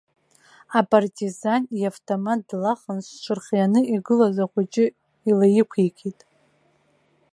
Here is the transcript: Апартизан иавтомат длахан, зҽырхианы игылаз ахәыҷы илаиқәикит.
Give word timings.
Апартизан 0.79 1.63
иавтомат 1.81 2.39
длахан, 2.49 2.99
зҽырхианы 3.05 3.81
игылаз 3.93 4.37
ахәыҷы 4.43 4.85
илаиқәикит. 5.29 6.19